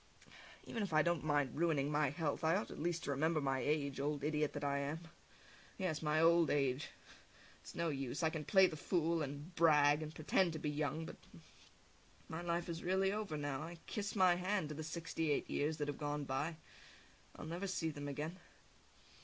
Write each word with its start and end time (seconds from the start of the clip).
Even 0.63 0.81
if 0.81 0.93
I 0.93 1.03
don't 1.03 1.23
mind 1.23 1.55
ruining 1.55 1.91
my 1.91 2.09
health, 2.09 2.43
I 2.43 2.55
ought 2.55 2.71
at 2.71 2.79
least 2.81 3.03
to 3.03 3.11
remember 3.11 3.39
my 3.39 3.59
age, 3.59 3.99
old 3.99 4.23
idiot 4.23 4.53
that 4.53 4.63
I 4.63 4.79
am! 4.79 5.01
Yes, 5.77 6.01
my 6.01 6.19
old 6.19 6.49
age! 6.49 6.87
It's 7.61 7.75
no 7.75 7.89
use! 7.89 8.23
I 8.23 8.31
can 8.31 8.43
play 8.43 8.65
the 8.65 8.75
fool, 8.75 9.21
and 9.21 9.53
brag, 9.53 10.01
and 10.01 10.11
pretend 10.11 10.53
to 10.53 10.57
be 10.59 10.71
young, 10.71 11.05
but 11.05 11.17
my 12.27 12.41
life 12.41 12.67
is 12.67 12.81
really 12.83 13.11
over 13.13 13.37
now, 13.37 13.61
I 13.61 13.77
kiss 13.85 14.15
my 14.15 14.33
hand 14.37 14.69
to 14.69 14.73
the 14.73 14.83
sixty 14.83 15.29
eight 15.29 15.47
years 15.47 15.77
that 15.77 15.87
have 15.87 15.99
gone 15.99 16.23
by; 16.23 16.57
I'll 17.35 17.45
never 17.45 17.67
see 17.67 17.91
them 17.91 18.07
again! 18.07 18.39